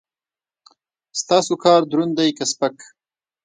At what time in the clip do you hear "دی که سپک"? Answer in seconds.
2.17-2.77